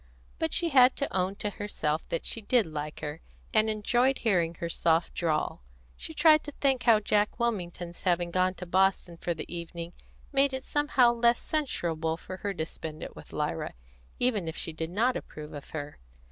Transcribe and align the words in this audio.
But 0.39 0.51
she 0.51 0.69
had 0.69 0.95
to 0.95 1.15
own 1.15 1.35
to 1.35 1.51
herself 1.51 2.09
that 2.09 2.25
she 2.25 2.41
did 2.41 2.65
like 2.65 3.01
her, 3.01 3.21
and 3.53 3.69
enjoyed 3.69 4.17
hearing 4.17 4.55
her 4.55 4.67
soft 4.67 5.13
drawl. 5.13 5.61
She 5.95 6.11
tried 6.15 6.43
to 6.45 6.51
think 6.53 6.81
how 6.85 6.99
Jack 6.99 7.39
Wilmington's 7.39 8.01
having 8.01 8.31
gone 8.31 8.55
to 8.55 8.65
Boston 8.65 9.17
for 9.17 9.35
the 9.35 9.45
evening 9.53 9.93
made 10.31 10.53
it 10.53 10.63
somehow 10.63 11.13
less 11.13 11.37
censurable 11.37 12.17
for 12.17 12.37
her 12.37 12.51
to 12.51 12.65
spend 12.65 13.03
it 13.03 13.15
with 13.15 13.31
Lyra, 13.31 13.75
even 14.17 14.47
if 14.47 14.57
she 14.57 14.73
did 14.73 14.89
not 14.89 15.15
approve 15.15 15.53
of 15.53 15.69
her. 15.69 15.99